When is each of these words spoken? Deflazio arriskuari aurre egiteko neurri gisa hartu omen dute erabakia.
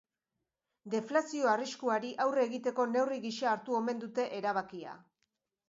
Deflazio 0.93 1.49
arriskuari 1.51 2.15
aurre 2.25 2.47
egiteko 2.51 2.87
neurri 2.95 3.21
gisa 3.29 3.53
hartu 3.55 3.79
omen 3.83 4.05
dute 4.07 4.29
erabakia. 4.43 4.99